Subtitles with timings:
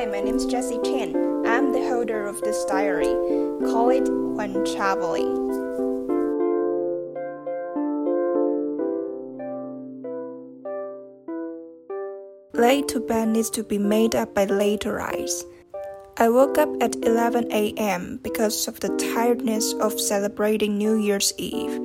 [0.00, 1.14] Hi, my name is Jessie Chen.
[1.44, 3.12] I'm the holder of this diary.
[3.68, 5.28] Call it When Traveling.
[12.54, 15.44] Late to bed needs to be made up by late rise.
[16.16, 18.20] I woke up at 11 a.m.
[18.22, 21.78] because of the tiredness of celebrating New Year's Eve.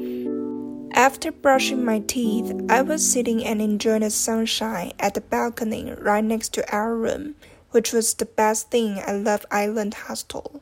[0.94, 6.24] After brushing my teeth, I was sitting and enjoying the sunshine at the balcony right
[6.24, 7.36] next to our room,
[7.76, 10.62] which was the best thing at Love Island Hostel.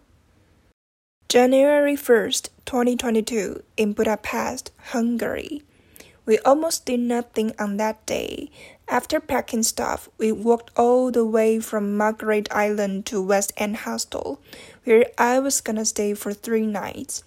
[1.30, 5.62] January 1st, 2022, in Budapest, Hungary.
[6.26, 8.50] We almost did nothing on that day.
[8.88, 14.42] After packing stuff, we walked all the way from Margaret Island to West End Hostel,
[14.84, 17.24] where I was gonna stay for three nights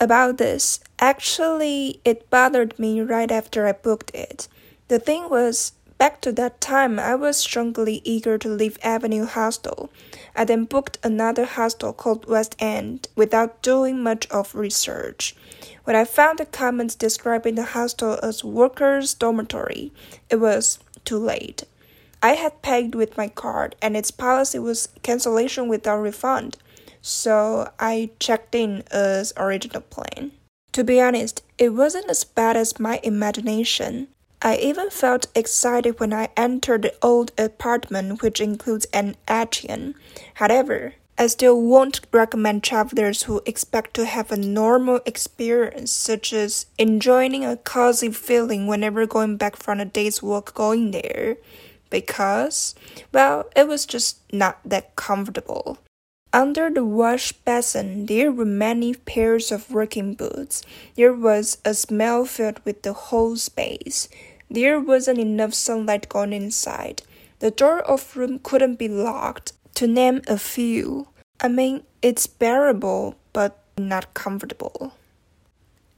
[0.00, 0.80] about this.
[0.98, 4.48] Actually, it bothered me right after I booked it.
[4.88, 9.90] The thing was, back to that time, I was strongly eager to leave Avenue Hostel.
[10.34, 15.36] I then booked another hostel called West End without doing much of research.
[15.84, 19.92] When I found the comments describing the hostel as workers' dormitory,
[20.28, 21.64] it was too late.
[22.22, 26.56] I had paid with my card, and its policy was cancellation without refund
[27.02, 30.32] so I checked in as original plan.
[30.72, 34.08] To be honest, it wasn't as bad as my imagination.
[34.42, 39.94] I even felt excited when I entered the old apartment, which includes an atrium.
[40.34, 46.64] However, I still won't recommend travelers who expect to have a normal experience, such as
[46.78, 51.36] enjoying a cozy feeling whenever going back from a day's walk going there,
[51.90, 52.74] because,
[53.12, 55.76] well, it was just not that comfortable.
[56.32, 60.62] Under the wash basin there were many pairs of working boots.
[60.94, 64.08] There was a smell filled with the whole space.
[64.50, 67.02] There wasn't enough sunlight going inside.
[67.38, 71.06] The door of room couldn't be locked, to name a few.
[71.40, 74.92] I mean, it's bearable, but not comfortable.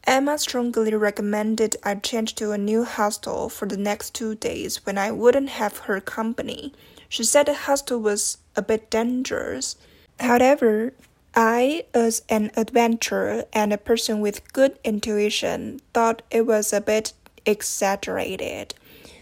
[0.05, 4.99] Emma strongly recommended I change to a new hostel for the next two days when
[4.99, 6.75] I wouldn't have her company.
[7.09, 9.77] She said the hostel was a bit dangerous.
[10.21, 10.93] However,
[11.35, 17.15] I, as an adventurer and a person with good intuition, thought it was a bit
[17.47, 18.75] exaggerated.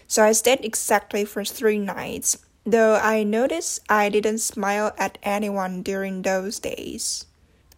[0.07, 5.81] So I stayed exactly for three nights, though I noticed I didn't smile at anyone
[5.83, 7.25] during those days.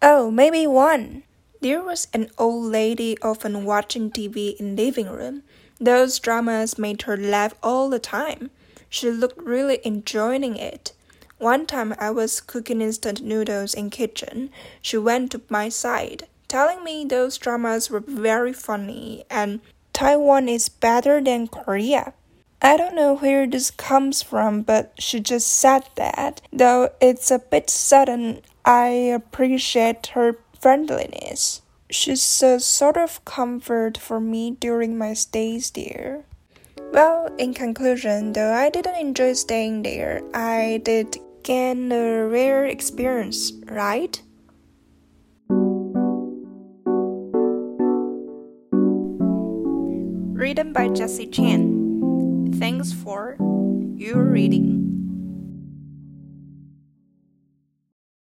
[0.02, 1.24] Oh, maybe one.
[1.62, 5.44] There was an old lady often watching TV in living room.
[5.80, 8.52] Those dramas made her laugh all the time.
[8.90, 10.92] She looked really enjoying it.
[11.38, 14.50] One time I was cooking instant noodles in kitchen.
[14.82, 19.62] She went to my side, telling me those dramas were very funny and
[19.94, 22.14] Taiwan is better than Korea.
[22.62, 26.42] I don't know where this comes from, but she just said that.
[26.52, 31.62] Though it's a bit sudden, I appreciate her friendliness.
[31.90, 36.24] She's a sort of comfort for me during my stays there.
[36.92, 43.52] Well, in conclusion, though I didn't enjoy staying there, I did gain a rare experience,
[43.66, 44.22] right?
[50.54, 52.54] Written by Jessie Chen.
[52.60, 53.36] Thanks for
[53.98, 54.83] your reading.